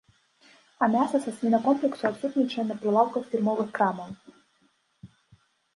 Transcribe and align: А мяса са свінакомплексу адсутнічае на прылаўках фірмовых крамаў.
А 0.85 0.87
мяса 0.95 1.19
са 1.25 1.33
свінакомплексу 1.35 2.07
адсутнічае 2.11 2.65
на 2.71 2.75
прылаўках 2.81 3.23
фірмовых 3.35 3.67
крамаў. 3.79 4.13